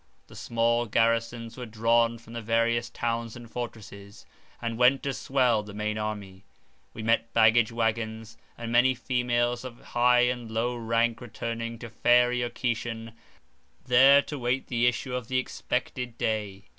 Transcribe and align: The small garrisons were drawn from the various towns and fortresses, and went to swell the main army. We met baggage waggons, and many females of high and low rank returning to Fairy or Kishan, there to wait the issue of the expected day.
The 0.25 0.35
small 0.35 0.87
garrisons 0.87 1.57
were 1.57 1.67
drawn 1.67 2.17
from 2.17 2.33
the 2.33 2.41
various 2.41 2.89
towns 2.89 3.35
and 3.35 3.47
fortresses, 3.47 4.25
and 4.59 4.75
went 4.79 5.03
to 5.03 5.13
swell 5.13 5.61
the 5.61 5.75
main 5.75 5.99
army. 5.99 6.43
We 6.95 7.03
met 7.03 7.31
baggage 7.33 7.71
waggons, 7.71 8.35
and 8.57 8.71
many 8.71 8.95
females 8.95 9.63
of 9.63 9.79
high 9.93 10.21
and 10.21 10.49
low 10.49 10.75
rank 10.75 11.21
returning 11.21 11.77
to 11.77 11.89
Fairy 11.91 12.41
or 12.41 12.49
Kishan, 12.49 13.13
there 13.85 14.23
to 14.23 14.39
wait 14.39 14.69
the 14.69 14.87
issue 14.87 15.13
of 15.13 15.27
the 15.27 15.37
expected 15.37 16.17
day. 16.17 16.63